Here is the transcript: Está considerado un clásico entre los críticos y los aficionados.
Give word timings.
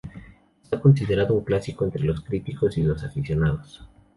Está 0.63 0.79
considerado 0.81 1.35
un 1.35 1.43
clásico 1.43 1.85
entre 1.85 2.03
los 2.03 2.21
críticos 2.21 2.75
y 2.79 2.81
los 2.81 3.03
aficionados. 3.03 3.87